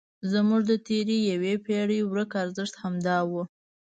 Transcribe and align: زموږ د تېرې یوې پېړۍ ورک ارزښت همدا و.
زموږ 0.31 0.61
د 0.69 0.73
تېرې 0.87 1.17
یوې 1.31 1.53
پېړۍ 1.65 2.01
ورک 2.03 2.31
ارزښت 2.43 2.75
همدا 2.83 3.17
و. 3.29 3.31